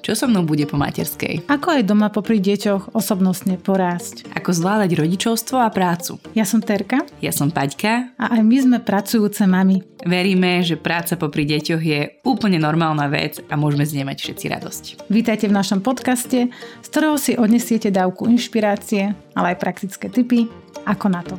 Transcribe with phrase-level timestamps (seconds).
[0.00, 1.48] čo so mnou bude po materskej.
[1.48, 4.28] Ako aj doma popri deťoch osobnostne porásť.
[4.32, 6.18] Ako zvládať rodičovstvo a prácu.
[6.32, 7.04] Ja som Terka.
[7.20, 8.16] Ja som Paťka.
[8.16, 9.84] A aj my sme pracujúce mami.
[10.02, 14.46] Veríme, že práca popri deťoch je úplne normálna vec a môžeme z nej mať všetci
[14.48, 14.84] radosť.
[15.12, 16.48] Vítajte v našom podcaste,
[16.80, 20.48] z ktorého si odnesiete dávku inšpirácie, ale aj praktické tipy,
[20.88, 21.36] ako na to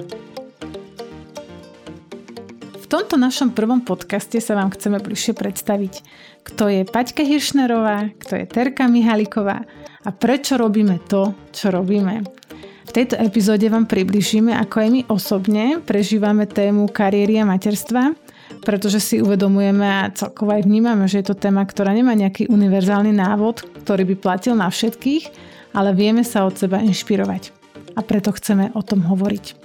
[2.92, 5.94] tomto našom prvom podcaste sa vám chceme bližšie predstaviť,
[6.44, 9.64] kto je Paťka Hiršnerová, kto je Terka Mihaliková
[10.04, 12.20] a prečo robíme to, čo robíme.
[12.84, 18.12] V tejto epizóde vám približíme, ako aj my osobne prežívame tému kariéry a materstva,
[18.68, 23.16] pretože si uvedomujeme a celkovo aj vnímame, že je to téma, ktorá nemá nejaký univerzálny
[23.16, 25.32] návod, ktorý by platil na všetkých,
[25.72, 27.56] ale vieme sa od seba inšpirovať.
[27.96, 29.56] A preto chceme o tom hovoriť.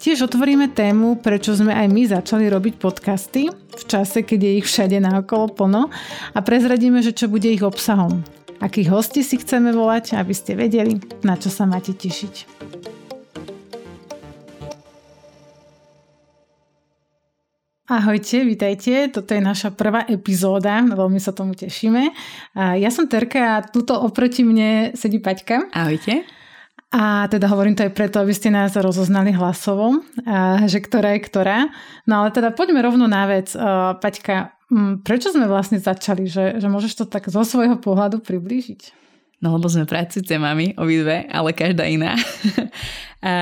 [0.00, 4.64] Tiež otvoríme tému, prečo sme aj my začali robiť podcasty v čase, keď je ich
[4.64, 5.92] všade naokolo plno
[6.32, 8.24] a prezradíme, že čo bude ich obsahom.
[8.64, 12.48] Akých hostí si chceme volať, aby ste vedeli, na čo sa máte tešiť.
[17.92, 22.08] Ahojte, vítajte, toto je naša prvá epizóda, veľmi sa tomu tešíme.
[22.56, 25.68] Ja som Terka a tuto oproti mne sedí Paťka.
[25.76, 26.39] Ahojte.
[26.90, 30.02] A teda hovorím to aj preto, aby ste nás rozoznali hlasovo,
[30.66, 31.70] že ktorá je ktorá.
[32.02, 33.54] No ale teda poďme rovno na vec.
[34.02, 34.58] Paťka,
[35.06, 36.26] prečo sme vlastne začali?
[36.26, 38.98] Že, že môžeš to tak zo svojho pohľadu priblížiť?
[39.40, 42.12] No lebo sme pracujúce mami, obidve, ale každá iná.
[43.24, 43.32] a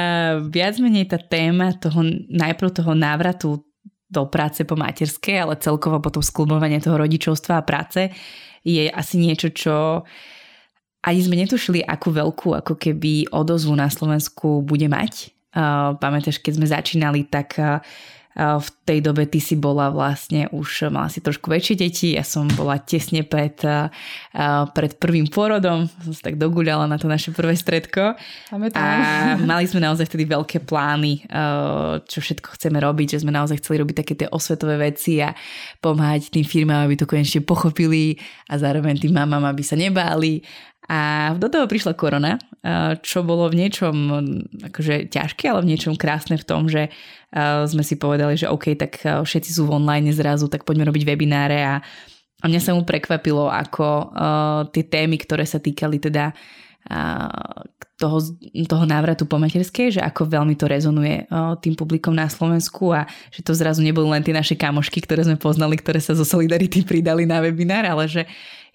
[0.46, 3.64] viac menej tá téma toho, najprv toho návratu
[4.08, 8.12] do práce po materskej, ale celkovo potom sklubovanie toho rodičovstva a práce
[8.62, 10.04] je asi niečo, čo
[11.02, 15.34] ani sme netušili, akú veľkú ako keby odozvu na Slovensku bude mať.
[15.54, 17.78] Uh, pamätáš, keď sme začínali, tak uh,
[18.38, 22.46] v tej dobe ty si bola vlastne už, mala si trošku väčšie deti, ja som
[22.46, 23.58] bola tesne pred,
[24.78, 28.14] pred prvým pôrodom, som sa tak doguľala na to naše prvé stredko.
[28.78, 28.86] A
[29.42, 31.26] mali sme naozaj vtedy veľké plány,
[32.06, 35.34] čo všetko chceme robiť, že sme naozaj chceli robiť také tie osvetové veci a
[35.82, 40.46] pomáhať tým firmám, aby to konečne pochopili a zároveň tým mamám, aby sa nebáli
[40.88, 42.40] a do toho prišla korona,
[43.04, 43.96] čo bolo v niečom
[44.72, 46.88] akože ťažké, ale v niečom krásne v tom, že
[47.68, 51.60] sme si povedali, že OK, tak všetci sú v online zrazu, tak poďme robiť webináre
[51.60, 51.84] a,
[52.40, 54.16] a mňa sa mu prekvapilo, ako
[54.72, 56.32] tie témy, ktoré sa týkali teda
[57.98, 58.22] toho,
[58.70, 61.26] toho návratu po materskej, že ako veľmi to rezonuje
[61.58, 65.34] tým publikom na Slovensku a že to zrazu neboli len tie naše kamošky, ktoré sme
[65.34, 68.22] poznali, ktoré sa zo Solidarity pridali na webinár, ale že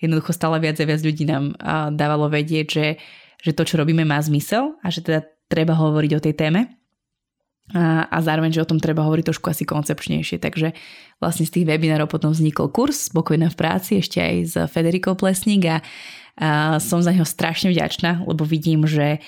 [0.04, 1.56] jednoducho stále viac a viac ľudí nám
[1.96, 2.88] dávalo vedieť, že,
[3.40, 6.83] že to, čo robíme, má zmysel a že teda treba hovoriť o tej téme
[7.72, 10.44] a, a zároveň, že o tom treba hovoriť trošku asi koncepčnejšie.
[10.44, 10.76] Takže
[11.24, 15.64] vlastne z tých webinárov potom vznikol kurz Spokojná v práci ešte aj s Federikou Plesník
[15.72, 15.80] a, a
[16.84, 19.24] som za neho strašne vďačná, lebo vidím, že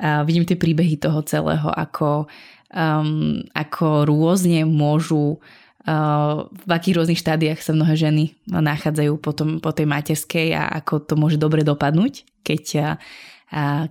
[0.00, 2.24] a vidím tie príbehy toho celého, ako,
[2.72, 5.36] um, ako rôzne môžu
[5.80, 11.14] v akých rôznych štádiách sa mnohé ženy nachádzajú potom, po tej materskej a ako to
[11.16, 12.96] môže dobre dopadnúť, keď,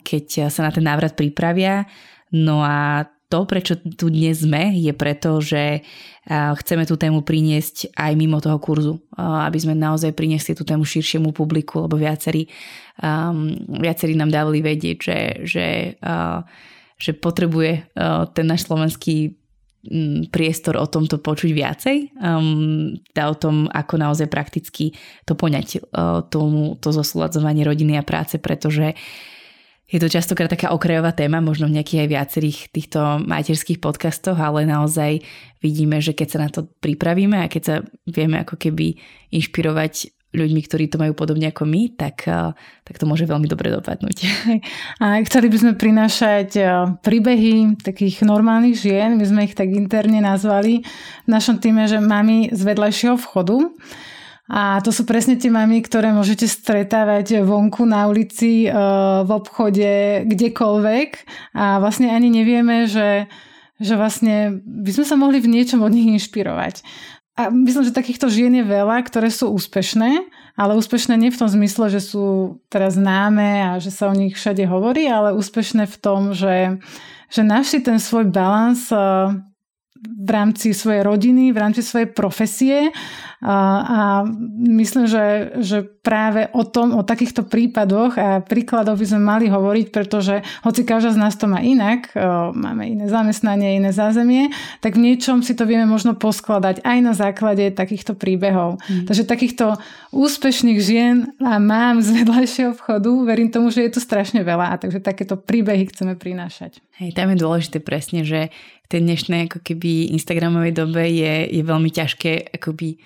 [0.06, 1.90] keď sa na ten návrat pripravia.
[2.30, 5.86] No a to, prečo tu dnes sme, je preto, že
[6.30, 11.30] chceme tú tému priniesť aj mimo toho kurzu, aby sme naozaj priniesli tú tému širšiemu
[11.34, 12.50] publiku, lebo viacerí,
[13.02, 15.68] um, viacerí nám dávali vedieť, že, že,
[16.02, 16.46] uh,
[16.98, 19.38] že potrebuje uh, ten náš slovenský
[20.30, 24.92] priestor o tomto počuť viacej, um, teda o tom, ako naozaj prakticky
[25.24, 28.94] to poňať, uh, tomu, to zosúľadzovanie rodiny a práce, pretože
[29.90, 34.70] je to častokrát taká okrajová téma, možno v nejakých aj viacerých týchto materských podcastoch, ale
[34.70, 35.26] naozaj
[35.66, 39.02] vidíme, že keď sa na to pripravíme a keď sa vieme ako keby
[39.34, 42.54] inšpirovať ľuďmi, ktorí to majú podobne ako my, tak, eh,
[42.86, 44.18] tak to môže veľmi dobre dopadnúť.
[45.04, 46.70] A chceli by sme prinášať eh,
[47.02, 50.86] príbehy takých normálnych žien, my sme ich tak interne nazvali
[51.26, 53.74] v našom týme, že mami z vedľajšieho vchodu.
[54.50, 58.74] A to sú presne tie mami, ktoré môžete stretávať vonku na ulici, eh,
[59.22, 61.10] v obchode, kdekoľvek.
[61.54, 63.30] A vlastne ani nevieme, že,
[63.78, 66.82] že vlastne by sme sa mohli v niečom od nich inšpirovať.
[67.38, 70.28] A myslím, že takýchto žien je veľa, ktoré sú úspešné,
[70.60, 74.36] ale úspešné nie v tom zmysle, že sú teraz známe a že sa o nich
[74.36, 76.84] všade hovorí, ale úspešné v tom, že,
[77.32, 79.40] že našli ten svoj balans eh,
[80.00, 82.92] v rámci svojej rodiny, v rámci svojej profesie
[83.40, 84.00] a, a
[84.68, 89.88] myslím, že, že práve o tom, o takýchto prípadoch a príkladoch by sme mali hovoriť,
[89.96, 92.12] pretože hoci každá z nás to má inak,
[92.52, 94.52] máme iné zamestnanie, iné zázemie,
[94.84, 98.80] tak v niečom si to vieme možno poskladať aj na základe takýchto príbehov.
[98.92, 99.08] Mm.
[99.08, 99.80] Takže takýchto
[100.12, 104.80] úspešných žien a mám z vedľajšieho vchodu, verím tomu, že je to strašne veľa a
[104.80, 106.84] takže takéto príbehy chceme prinášať.
[107.00, 108.52] Hej, tam je dôležité presne, že
[108.90, 112.98] tej dnešnej ako keby Instagramovej dobe je, je veľmi ťažké akoby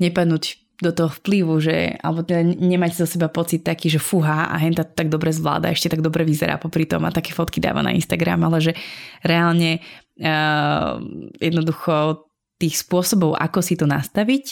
[0.00, 4.56] nepadnúť do toho vplyvu, že, alebo teda nemať zo seba pocit taký, že fuha a
[4.60, 7.96] henta tak dobre zvláda, ešte tak dobre vyzerá popri tom a také fotky dáva na
[7.96, 8.72] Instagram, ale že
[9.24, 9.80] reálne
[10.20, 11.00] uh,
[11.40, 12.28] jednoducho
[12.60, 14.44] tých spôsobov, ako si to nastaviť,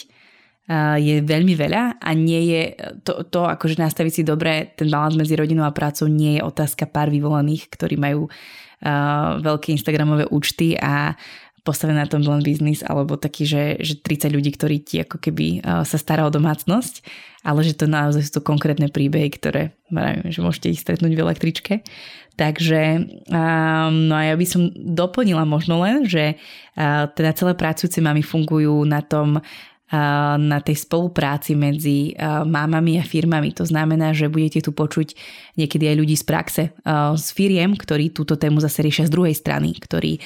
[0.73, 2.63] uh, je veľmi veľa a nie je
[3.05, 6.89] to, to akože nastaviť si dobre ten balans medzi rodinou a prácou nie je otázka
[6.89, 8.33] pár vyvolených, ktorí majú
[9.41, 11.17] veľké Instagramové účty a
[11.65, 15.65] postavené na tom len biznis, alebo taký, že, že 30 ľudí, ktorí ti ako keby
[15.65, 17.01] uh, sa stará o domácnosť,
[17.41, 21.25] ale že to naozaj sú to konkrétne príbehy, ktoré neviem, že môžete ich stretnúť v
[21.25, 21.75] električke.
[22.37, 22.83] Takže
[23.33, 28.21] um, no a ja by som doplnila možno len, že uh, teda celé pracujúce mami
[28.21, 29.41] fungujú na tom,
[30.41, 32.17] na tej spolupráci medzi
[32.49, 33.53] mámami a firmami.
[33.53, 35.13] To znamená, že budete tu počuť
[35.61, 36.63] niekedy aj ľudí z praxe,
[37.15, 40.19] z firiem, ktorí túto tému zase riešia z druhej strany, ktorí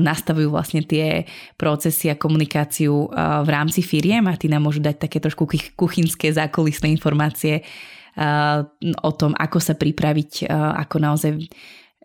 [0.00, 1.28] nastavujú vlastne tie
[1.60, 3.12] procesy a komunikáciu
[3.44, 5.46] v rámci firiem a tí nám môžu dať také trošku
[5.76, 7.62] kuchynské zákulisné informácie
[9.04, 11.38] o tom, ako sa pripraviť, ako naozaj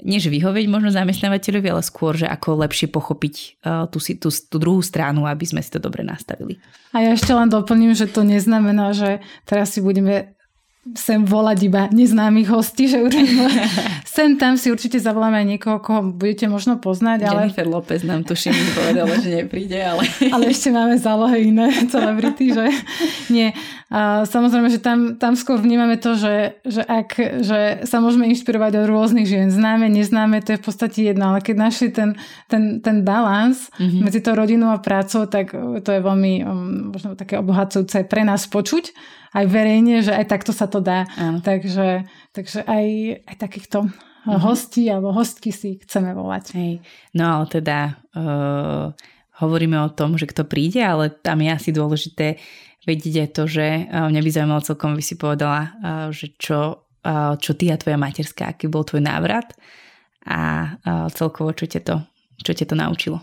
[0.01, 4.57] nie že vyhovieť možno zamestnávateľovi, ale skôr, že ako lepšie pochopiť uh, tú, tú, tú
[4.57, 6.57] druhú stranu, aby sme si to dobre nastavili.
[6.97, 10.33] A ja ešte len doplním, že to neznamená, že teraz si budeme
[10.91, 13.39] sem volať iba neznámych hostí, že určite
[14.15, 17.23] sem tam si určite zavoláme aj niekoho, koho budete možno poznať.
[17.23, 17.47] Ale...
[17.47, 20.03] Jennifer Lopez nám tuším povedala, že nepríde, ale...
[20.35, 22.67] ale ešte máme zálohy iné celebrity, že
[23.31, 23.55] nie.
[23.87, 28.83] A samozrejme, že tam, tam skôr vnímame to, že, že ak že sa môžeme inšpirovať
[28.83, 32.19] od rôznych žien, známe, neznáme, to je v podstate jedno, ale keď našli ten,
[32.51, 34.03] ten, ten balans mm-hmm.
[34.03, 38.43] medzi tou rodinou a prácou, tak to je veľmi um, možno také obohacujúce pre nás
[38.51, 38.91] počuť
[39.33, 41.05] aj verejne, že aj takto sa to dá.
[41.13, 41.37] Áno.
[41.45, 42.85] Takže, takže aj,
[43.29, 44.41] aj takýchto mm-hmm.
[44.41, 46.45] hostí alebo hostky si chceme volať.
[46.57, 46.73] Hej.
[47.13, 48.89] No ale teda uh,
[49.37, 52.41] hovoríme o tom, že kto príde, ale tam je asi dôležité
[52.83, 56.89] vedieť aj to, že uh, mňa by zaujímalo celkom, by si povedala, uh, že čo,
[57.05, 59.53] uh, čo ty a tvoja materská, aký bol tvoj návrat
[60.25, 61.95] a uh, celkovo čo ťa to,
[62.41, 63.19] čo ťa to naučilo.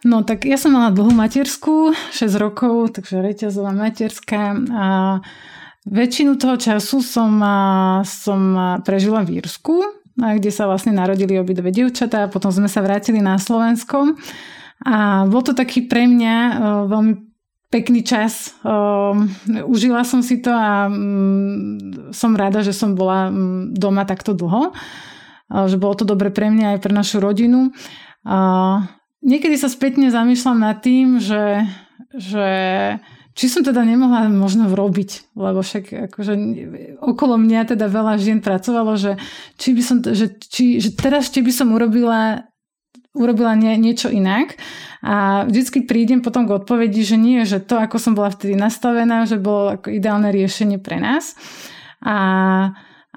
[0.00, 4.86] No tak ja som mala dlhú materskú, 6 rokov, takže reťazová materská a
[5.88, 7.40] väčšinu toho času som,
[8.04, 8.40] som
[8.84, 9.80] prežila v Írsku,
[10.16, 14.18] kde sa vlastne narodili obidve dievčatá a potom sme sa vrátili na Slovensko
[14.84, 16.36] a bol to taký pre mňa
[16.88, 17.14] veľmi
[17.70, 18.52] pekný čas.
[19.46, 24.74] Užila som si to a mm, som rada, že som bola mm, doma takto dlho.
[25.50, 27.74] Že bolo to dobre pre mňa aj pre našu rodinu.
[29.20, 31.66] Niekedy sa spätne zamýšľam nad tým, že,
[32.14, 32.48] že
[33.40, 36.36] či som teda nemohla možno vrobiť, lebo však akože
[37.00, 39.16] okolo mňa teda veľa žien pracovalo, že,
[39.56, 42.44] či by som, že, či, že teraz či by som urobila
[43.16, 44.54] urobila nie, niečo inak.
[45.00, 49.24] A vždycky prídem potom k odpovedi, že nie, že to, ako som bola vtedy nastavená,
[49.24, 51.34] že bolo ako ideálne riešenie pre nás.
[52.04, 52.16] A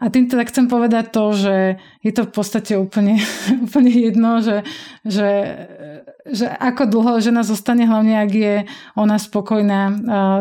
[0.03, 1.55] a tým teda chcem povedať to, že
[2.03, 3.23] je to v podstate úplne,
[3.65, 4.67] úplne jedno, že,
[5.07, 5.31] že,
[6.27, 8.55] že ako dlho žena zostane, hlavne ak je
[8.99, 9.81] ona spokojná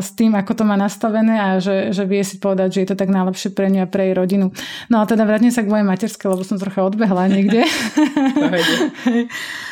[0.02, 2.96] s tým, ako to má nastavené a že, že vie si povedať, že je to
[2.98, 4.50] tak najlepšie pre ňu a pre jej rodinu.
[4.90, 7.62] No a teda vrátim sa k mojej materskej, lebo som trocha odbehla niekde.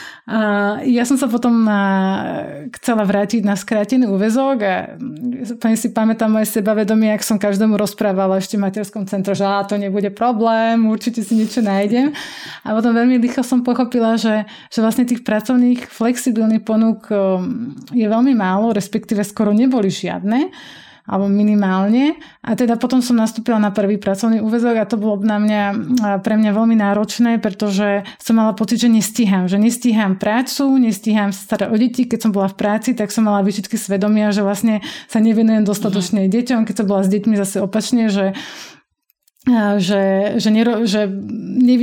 [0.85, 1.83] ja som sa potom na,
[2.79, 4.75] chcela vrátiť na skrátený úvezok a
[5.59, 9.81] pani si pamätám moje sebavedomie, ak som každému rozprávala ešte v materskom centre, že to
[9.81, 12.15] nebude problém, určite si niečo nájdem.
[12.63, 18.07] A potom veľmi rýchlo som pochopila, že, že vlastne tých pracovných flexibilných ponúk um, je
[18.07, 20.53] veľmi málo, respektíve skoro neboli žiadne
[21.07, 22.17] alebo minimálne.
[22.41, 25.63] A teda potom som nastúpila na prvý pracovný úvezok a to bolo na mňa,
[26.25, 29.47] pre mňa veľmi náročné, pretože som mala pocit, že nestíham.
[29.47, 32.09] Že nestíham prácu, nestíham sa starať o deti.
[32.09, 36.27] Keď som bola v práci, tak som mala výčitky svedomia, že vlastne sa nevenujem dostatočne
[36.27, 36.35] uh-huh.
[36.35, 36.61] deťom.
[36.67, 38.33] Keď som bola s deťmi zase opačne, že
[39.81, 41.77] že, že, nero, že ne,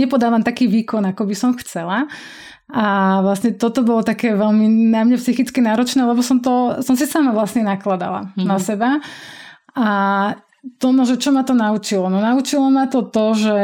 [0.00, 2.08] nepodávam taký výkon, ako by som chcela.
[2.72, 7.04] A vlastne toto bolo také veľmi na mňa psychicky náročné, lebo som to, som si
[7.04, 8.48] sama vlastne nakladala mm-hmm.
[8.48, 8.90] na seba.
[9.76, 9.88] A
[10.80, 12.08] to, no, že čo ma to naučilo?
[12.08, 13.60] No naučilo ma to to, že,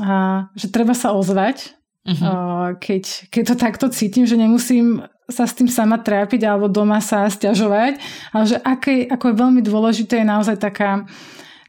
[0.00, 1.74] a, že treba sa ozvať,
[2.06, 2.78] uh-huh.
[2.78, 7.26] keď, keď to takto cítim, že nemusím sa s tým sama trápiť alebo doma sa
[7.30, 8.02] stiažovať,
[8.34, 11.06] ale že aké, ako je veľmi dôležité je naozaj taká,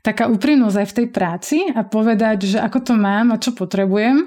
[0.02, 4.26] taká úprimnosť aj v tej práci a povedať, že ako to mám a čo potrebujem.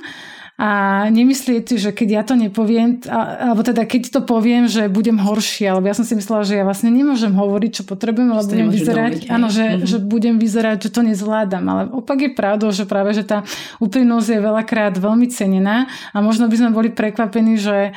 [0.55, 0.71] A
[1.11, 5.67] nemyslieť si, že keď ja to nepoviem, alebo teda keď to poviem, že budem horšie,
[5.67, 9.13] alebo ja som si myslela, že ja vlastne nemôžem hovoriť, čo potrebujem, lebo budem vyzerať,
[9.27, 9.89] dovoliť, áno, že, mm-hmm.
[9.91, 13.43] že budem vyzerať, že to nezvládam, ale opak je pravdou, že práve, že tá
[13.83, 17.91] úprimnosť je veľakrát veľmi cenená a možno by sme boli prekvapení, že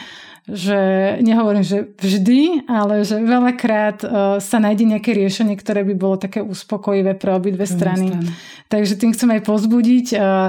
[0.47, 0.79] že
[1.19, 6.39] nehovorím, že vždy, ale že veľakrát uh, sa nájde nejaké riešenie, ktoré by bolo také
[6.39, 8.15] uspokojivé pre obidve strany.
[8.15, 8.31] strany.
[8.71, 10.47] Takže tým chcem aj pozbudiť uh,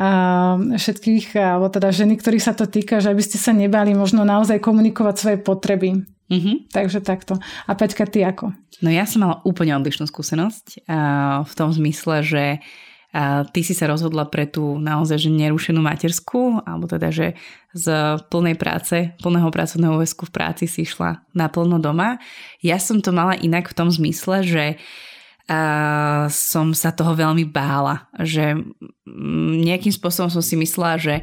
[0.00, 4.24] uh, všetkých, alebo teda ženy, ktorých sa to týka, že aby ste sa nebali možno
[4.24, 6.08] naozaj komunikovať svoje potreby.
[6.32, 6.72] Mm-hmm.
[6.72, 7.36] Takže takto.
[7.68, 8.56] A Peťka, ty ako?
[8.80, 12.44] No ja som mala úplne odlišnú skúsenosť uh, v tom zmysle, že
[13.14, 17.38] a ty si sa rozhodla pre tú naozaj že nerušenú matersku, alebo teda, že
[17.70, 22.18] z plnej práce, plného pracovného úvesku v práci si išla naplno doma.
[22.58, 24.64] Ja som to mala inak v tom zmysle, že
[25.44, 28.56] a som sa toho veľmi bála, že
[29.60, 31.20] nejakým spôsobom som si myslela, že,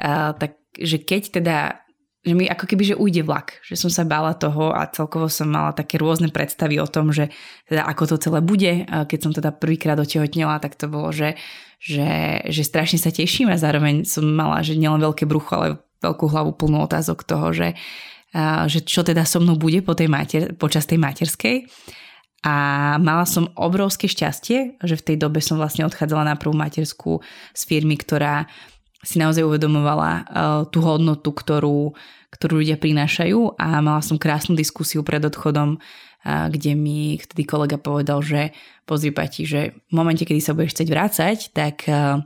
[0.00, 1.58] a, tak, že keď teda
[2.26, 3.62] že mi ako keby, že ujde vlak.
[3.62, 7.30] Že som sa bála toho a celkovo som mala také rôzne predstavy o tom, že
[7.70, 8.84] teda ako to celé bude.
[8.84, 11.38] Keď som teda prvýkrát otehotnela, tak to bolo, že,
[11.78, 16.26] že, že strašne sa teším a zároveň som mala, že nielen veľké brucho, ale veľkú
[16.26, 17.78] hlavu plnú otázok toho, že,
[18.66, 21.70] že čo teda so mnou bude po tej mater, počas tej materskej.
[22.46, 22.54] A
[23.02, 27.18] mala som obrovské šťastie, že v tej dobe som vlastne odchádzala na prvú materskú
[27.50, 28.46] z firmy, ktorá
[29.02, 30.22] si naozaj uvedomovala uh,
[30.66, 31.94] tú hodnotu, ktorú,
[32.34, 37.78] ktorú ľudia prinášajú a mala som krásnu diskusiu pred odchodom, uh, kde mi vtedy kolega
[37.78, 38.50] povedal, že
[38.82, 42.18] pozri Pati, že v momente, kedy sa budeš chcieť vrácať, tak, uh,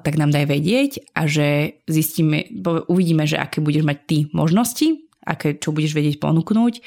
[0.00, 2.48] tak nám daj vedieť a že zistíme,
[2.88, 6.80] uvidíme, že aké budeš mať ty možnosti, aké, čo budeš vedieť ponúknuť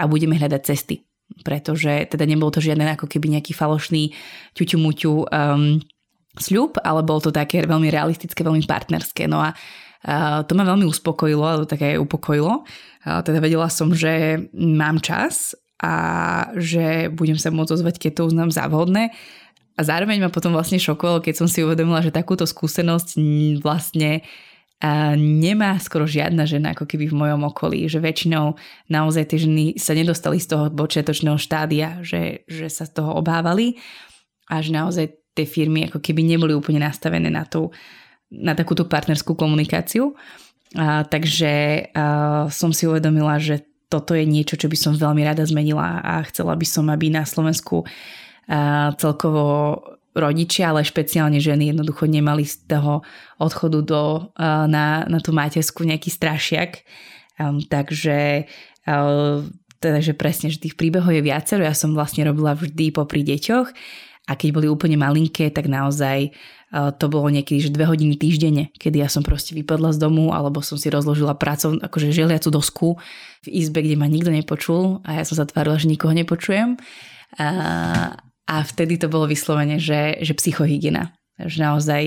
[0.00, 1.06] a budeme hľadať cesty.
[1.46, 4.12] Pretože teda nebol to žiaden ako keby nejaký falošný
[4.58, 5.80] ťuťumuťu um,
[6.38, 9.30] sľub, ale bolo to také veľmi realistické, veľmi partnerské.
[9.30, 9.54] No a
[10.44, 12.68] to ma veľmi uspokojilo, alebo také upokojilo.
[13.04, 15.94] Teda vedela som, že mám čas a
[16.60, 19.16] že budem sa môcť ozvať, keď to uznám za vhodné.
[19.74, 23.16] A zároveň ma potom vlastne šokovalo, keď som si uvedomila, že takúto skúsenosť
[23.64, 24.22] vlastne
[25.16, 28.60] nemá skoro žiadna žena ako keby v mojom okolí, že väčšinou
[28.92, 33.80] naozaj tie ženy sa nedostali z toho počiatočného štádia, že, že sa z toho obávali
[34.52, 37.74] a že naozaj tie firmy ako keby neboli úplne nastavené na, tú,
[38.30, 40.14] na takúto partnerskú komunikáciu.
[40.74, 45.42] A, takže a, som si uvedomila, že toto je niečo, čo by som veľmi rada
[45.46, 47.82] zmenila a chcela by som, aby na Slovensku
[48.46, 49.78] a, celkovo
[50.14, 53.02] rodičia, ale špeciálne ženy jednoducho nemali z toho
[53.42, 54.02] odchodu do,
[54.38, 56.86] a, na, na tú matersku nejaký strašiak.
[57.34, 58.46] Um, takže
[59.82, 61.66] teda, že presne, že tých príbehov je viacero.
[61.66, 63.74] Ja som vlastne robila vždy popri deťoch
[64.24, 66.30] a keď boli úplne malinké, tak naozaj e,
[66.96, 70.64] to bolo niekedy, že dve hodiny týždenne, kedy ja som proste vypadla z domu alebo
[70.64, 72.88] som si rozložila pracov, akože želiacu dosku
[73.44, 76.80] v izbe, kde ma nikto nepočul a ja som sa tvárila, že nikoho nepočujem.
[77.36, 77.48] A,
[78.48, 81.12] a vtedy to bolo vyslovene, že, že psychohygiena.
[81.34, 82.02] Že naozaj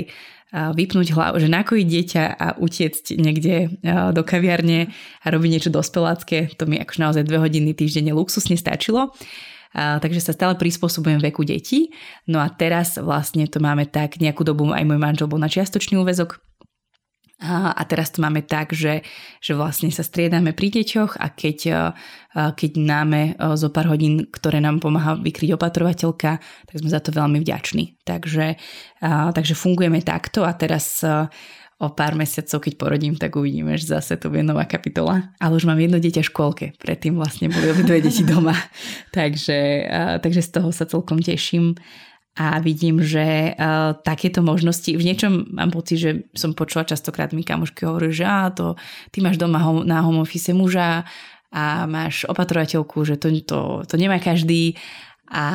[0.55, 3.83] vypnúť hlavu, že nakojiť dieťa a utiecť niekde
[4.15, 4.87] do kaviarne
[5.19, 9.11] a robiť niečo dospelácké, to mi akože naozaj dve hodiny týždenne luxusne stačilo.
[9.75, 11.91] Takže sa stále prispôsobujem veku detí.
[12.29, 15.97] No a teraz vlastne to máme tak, nejakú dobu aj môj manžel bol na čiastočný
[15.97, 16.39] úvezok,
[17.37, 19.05] a teraz to máme tak, že,
[19.37, 21.59] že vlastne sa striedame pri deťoch a keď,
[22.33, 27.37] keď máme zo pár hodín, ktoré nám pomáha vykryť opatrovateľka, tak sme za to veľmi
[27.37, 28.01] vďační.
[28.01, 28.57] Takže,
[29.37, 31.05] takže fungujeme takto a teraz
[31.77, 35.29] o pár mesiacov, keď porodím, tak uvidíme, že zase to bude nová kapitola.
[35.37, 38.57] Ale už mám jedno dieťa v škôlke, predtým vlastne boli dve deti doma.
[39.17, 39.85] takže,
[40.25, 41.77] takže z toho sa celkom teším
[42.37, 47.41] a vidím, že uh, takéto možnosti, v niečom mám pocit, že som počula častokrát mi
[47.41, 48.77] kamošky hovorí, že á, to,
[49.09, 51.01] ty máš doma hom, na home office muža
[51.49, 54.77] a máš opatrovateľku, že to, to, to nemá každý
[55.27, 55.45] a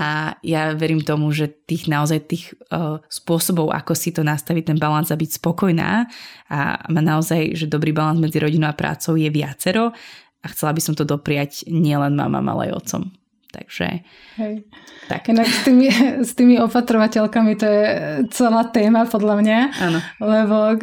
[0.45, 5.09] ja verím tomu, že tých naozaj tých uh, spôsobov, ako si to nastaviť ten balans
[5.09, 6.05] a byť spokojná
[6.53, 6.59] a
[6.93, 9.97] má naozaj, že dobrý balans medzi rodinou a prácou je viacero
[10.43, 13.22] a chcela by som to dopriať nielen mamám, ale aj otcom.
[13.53, 14.01] Takže
[14.41, 14.65] Hej.
[15.13, 15.29] Tak.
[15.29, 15.89] Inak s tými,
[16.25, 17.85] s tými opatrovateľkami to je
[18.33, 19.99] celá téma podľa mňa, Áno.
[20.25, 20.77] lebo e,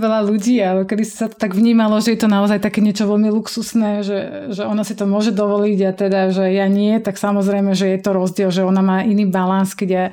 [0.00, 3.28] veľa ľudí, alebo kedy sa to tak vnímalo, že je to naozaj také niečo veľmi
[3.28, 7.76] luxusné, že, že ona si to môže dovoliť a teda, že ja nie, tak samozrejme,
[7.76, 10.04] že je to rozdiel, že ona má iný balans, keď ja,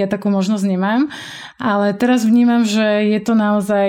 [0.00, 1.12] ja takú možnosť nemám.
[1.60, 3.88] Ale teraz vnímam, že je to naozaj,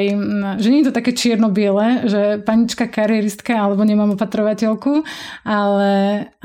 [0.61, 5.01] že nie je to také čierno-biele, že panička karieristka alebo nemám opatrovateľku,
[5.41, 5.93] ale,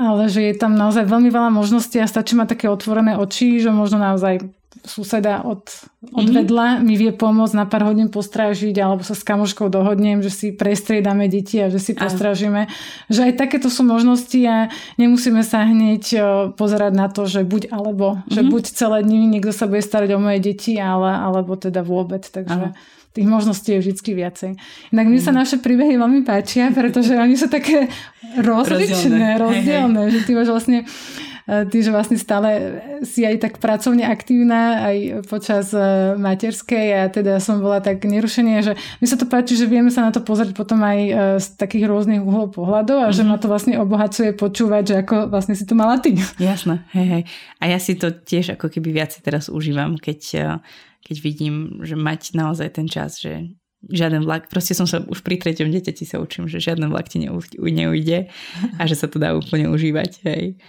[0.01, 3.73] ale že je tam naozaj veľmi veľa možností a stačí mať také otvorené oči, že
[3.73, 5.67] možno naozaj suseda od,
[6.15, 6.37] od mm-hmm.
[6.41, 10.47] vedľa mi vie pomôcť na pár hodín postrážiť alebo sa s kamoškou dohodnem, že si
[10.55, 12.71] prestriedame deti a že si postrážime.
[13.11, 16.03] Že aj takéto sú možnosti a nemusíme sa hneď
[16.55, 18.33] pozerať na to, že buď alebo, mm-hmm.
[18.33, 18.49] že mhm.
[18.49, 22.25] buď celé dni niekto sa bude starať o moje deti, ale, alebo teda vôbec.
[22.25, 22.73] Takže...
[22.73, 24.51] Aha tých možností je vždy viacej.
[24.95, 25.39] Inak mne sa mhm.
[25.43, 27.91] naše príbehy veľmi páčia, pretože oni sú také
[28.39, 30.87] rozličné, rozdielne, rozdielne že ty máš vlastne
[31.49, 37.03] E, ty, že vlastne stále si aj tak pracovne aktívna aj počas e, materskej a
[37.09, 40.21] teda som bola tak nerušenie, že mi sa to páči, že vieme sa na to
[40.21, 43.17] pozrieť potom aj e, z takých rôznych uhlov pohľadov a mm-hmm.
[43.17, 43.29] že mhm.
[43.29, 46.13] ma to vlastne obohacuje počúvať, že ako vlastne si to mala ty.
[46.37, 47.23] Jasné, hej, hej.
[47.57, 50.57] A ja si to tiež ako keby viac teraz užívam, keď,
[51.05, 53.53] keď vidím, že mať naozaj ten čas, že
[53.89, 57.17] žiaden vlak, proste som sa už pri treťom dieťati sa učím, že žiaden vlak ti
[57.57, 58.29] neujde
[58.77, 60.61] a že sa to dá úplne užívať, hej.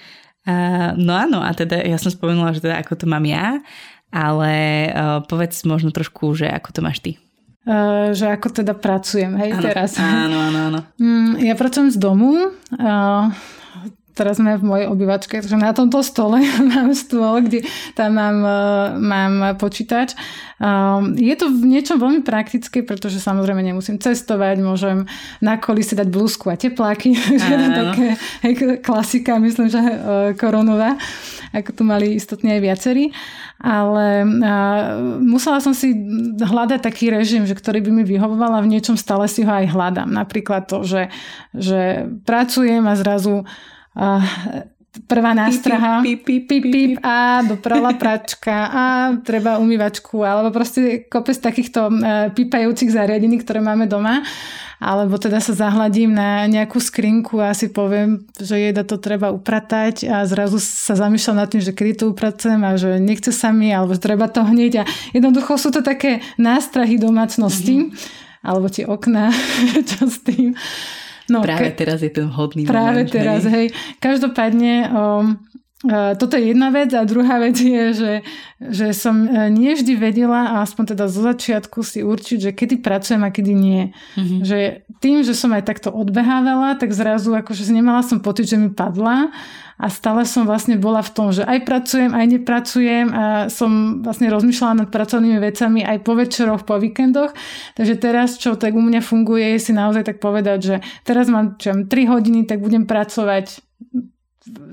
[0.42, 3.62] Uh, no áno, a teda ja som spomenula, že teda ako to mám ja,
[4.10, 4.52] ale
[4.90, 7.12] uh, povedz možno trošku, že ako to máš ty.
[7.62, 9.94] Uh, že ako teda pracujem, hej, áno, teraz.
[9.94, 10.80] Áno, áno, áno.
[10.98, 12.50] Mm, ja pracujem z domu.
[12.74, 13.30] Uh,
[14.12, 16.40] teraz sme v mojej obývačke, takže na tomto stole
[16.72, 17.64] mám stôl, kde
[17.96, 18.58] tam mám, e,
[19.00, 20.16] mám počítač.
[20.62, 25.10] Um, je to v niečom veľmi praktické, pretože samozrejme nemusím cestovať, môžem
[25.42, 28.08] na kolise dať blúzku a tepláky, že také
[28.46, 29.90] hej, klasika, myslím, že uh,
[30.38, 30.94] koronová,
[31.50, 33.10] ako tu mali istotne aj viacerí.
[33.62, 34.26] Ale
[35.22, 35.94] musela som si
[36.34, 39.70] hľadať taký režim, že ktorý by mi vyhovoval a v niečom stále si ho aj
[39.70, 40.10] hľadám.
[40.10, 41.14] Napríklad to, že,
[41.54, 43.46] že pracujem a zrazu
[43.96, 44.24] uh,
[45.08, 48.68] prvá nástraha, pip, pip, pip, pip, a doprala pračka.
[48.68, 48.84] A
[49.24, 54.20] treba umývačku alebo proste kopec takýchto uh, pípajúcich zariadení, ktoré máme doma.
[54.82, 60.10] Alebo teda sa zahladím na nejakú skrinku a si poviem, že jeda to treba upratať
[60.10, 63.70] a zrazu sa zamýšľam nad tým, že kedy to upracujem a že nechce sa mi,
[63.70, 64.82] alebo treba to hneď.
[64.82, 64.84] A
[65.14, 68.42] jednoducho sú to také nástrahy domácnosti mm-hmm.
[68.42, 69.30] alebo tie okná,
[69.94, 70.58] čo s tým.
[71.32, 71.80] No, práve ke...
[71.80, 73.72] teraz je ten hodný Práve moment, teraz, hej.
[73.72, 73.96] hej.
[73.96, 75.40] Každopádne um,
[75.90, 78.12] toto je jedna vec a druhá vec je, že,
[78.62, 82.78] že som uh, nie vždy vedela, a aspoň teda zo začiatku si určiť, že kedy
[82.78, 83.82] pracujem a kedy nie.
[84.14, 84.40] Mm-hmm.
[84.46, 84.58] Že
[85.02, 89.34] tým, že som aj takto odbehávala, tak zrazu akože nemala som pocit, že mi padla
[89.82, 94.30] a stále som vlastne bola v tom, že aj pracujem, aj nepracujem a som vlastne
[94.30, 97.34] rozmýšľala nad pracovnými vecami aj po večeroch, po víkendoch.
[97.74, 101.58] Takže teraz, čo tak u mňa funguje, je si naozaj tak povedať, že teraz mám
[101.58, 103.58] čo, 3 hodiny, tak budem pracovať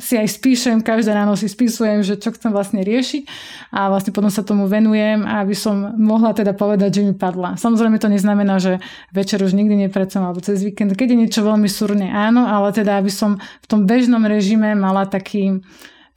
[0.01, 3.23] si aj spíšem, každé ráno si spisujem, že čo chcem vlastne riešiť
[3.69, 7.53] a vlastne potom sa tomu venujem, aby som mohla teda povedať, že mi padla.
[7.53, 8.81] Samozrejme to neznamená, že
[9.13, 12.97] večer už nikdy nepracujem alebo cez víkend, keď je niečo veľmi súrne, áno, ale teda
[12.97, 15.61] aby som v tom bežnom režime mala taký,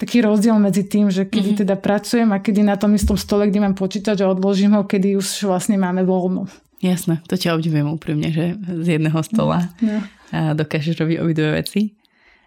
[0.00, 1.62] taký rozdiel medzi tým, že kedy mm-hmm.
[1.68, 5.20] teda pracujem a kedy na tom istom stole, kde mám počítač a odložím ho, kedy
[5.20, 6.48] už vlastne máme voľno.
[6.82, 10.02] Jasné, to ťa obdivujem úprimne, že z jedného stola no,
[10.34, 10.58] no.
[10.58, 12.01] dokážeš robiť obidve veci.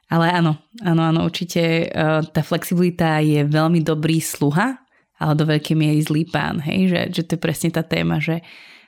[0.06, 4.78] Ale áno, áno, áno, určite uh, tá flexibilita je veľmi dobrý sluha,
[5.18, 8.46] ale do veľkej miery zlý pán, hej, že, že to je presne tá téma, že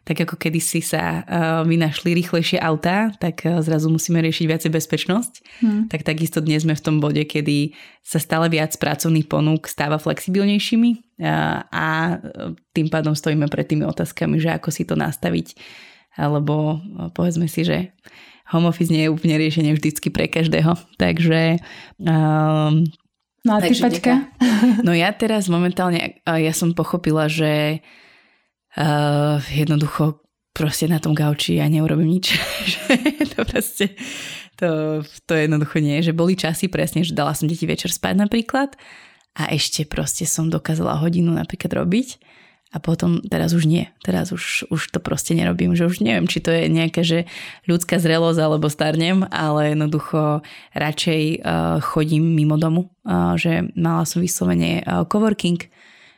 [0.07, 5.33] tak ako kedysi sa uh, vynašli rýchlejšie autá, tak uh, zrazu musíme riešiť viacej bezpečnosť.
[5.59, 5.91] Hmm.
[5.91, 10.91] Tak takisto dnes sme v tom bode, kedy sa stále viac pracovných ponúk stáva flexibilnejšími
[11.19, 11.87] uh, a
[12.71, 15.59] tým pádom stojíme pred tými otázkami, že ako si to nastaviť.
[16.15, 17.91] Alebo uh, povedzme si, že
[18.51, 20.75] home office nie je úplne riešenie vždycky pre každého.
[20.95, 21.59] Takže...
[21.99, 22.87] Um,
[23.43, 24.31] no a ty, Paťka?
[24.87, 27.83] No ja teraz momentálne, ja som pochopila, že
[28.73, 30.25] uh, jednoducho
[30.57, 32.33] proste na tom gauči ja neurobím nič.
[33.37, 33.93] to proste,
[34.57, 36.01] to, to jednoducho nie.
[36.01, 38.73] Že boli časy presne, že dala som deti večer spať napríklad
[39.37, 42.17] a ešte proste som dokázala hodinu napríklad robiť
[42.67, 43.87] a potom teraz už nie.
[44.03, 45.71] Teraz už, už to proste nerobím.
[45.71, 47.23] Že už neviem, či to je nejaká že
[47.63, 50.43] ľudská zrelosť alebo starnem, ale jednoducho
[50.75, 52.91] radšej uh, chodím mimo domu.
[53.07, 55.63] Uh, že mala som vyslovene uh, coworking,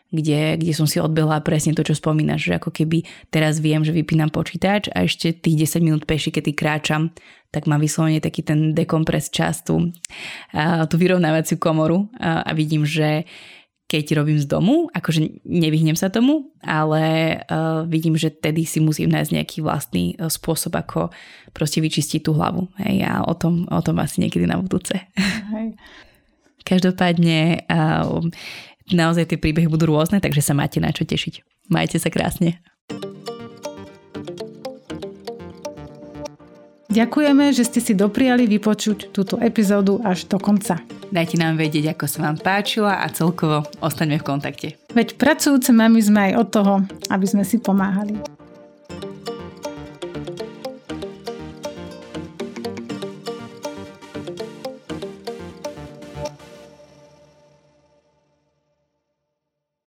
[0.09, 3.93] kde, kde som si odbehla presne to, čo spomínaš, že ako keby teraz viem, že
[3.93, 7.13] vypínam počítač a ešte tých 10 minút peši, keď kráčam,
[7.53, 9.93] tak mám vyslovene taký ten dekompres čas, tú,
[10.89, 13.25] tú vyrovnávaciu komoru a, a vidím, že
[13.89, 19.09] keď robím z domu, akože nevyhnem sa tomu, ale uh, vidím, že tedy si musím
[19.09, 21.09] nájsť nejaký vlastný uh, spôsob, ako
[21.57, 22.69] proste vyčistiť tú hlavu.
[22.77, 24.93] Hej, a o tom, o tom asi niekedy na budúce.
[25.57, 25.73] Hej.
[26.61, 28.21] Každopádne uh,
[28.93, 31.65] naozaj tie príbehy budú rôzne, takže sa máte na čo tešiť.
[31.73, 32.61] Majte sa krásne.
[36.93, 40.77] Ďakujeme, že ste si dopriali vypočuť túto epizódu až do konca.
[41.09, 44.67] Dajte nám vedieť, ako sa vám páčila a celkovo ostaňme v kontakte.
[44.93, 46.73] Veď pracujúce mami sme aj od toho,
[47.09, 48.38] aby sme si pomáhali.